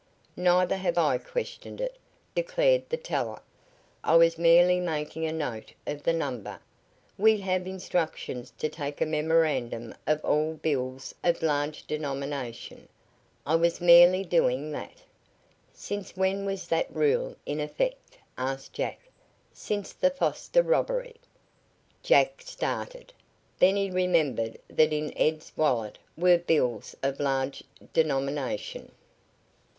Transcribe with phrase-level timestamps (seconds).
[0.35, 1.95] "Neither have I questioned it,"
[2.33, 3.39] declared the teller.
[4.03, 6.59] "I was merely making a note of the number.
[7.19, 12.89] We have instructions to take a memorandum of all bills of large denomination.
[13.45, 15.03] I was merely doing that."
[15.71, 19.01] "Since when was that rule in effect?" asked Jack.
[19.53, 21.17] "Since the Foster robbery."
[22.01, 23.13] Jack started.
[23.59, 27.63] Then he remembered that in Ed's wallet were bills of large
[27.93, 28.93] denomination.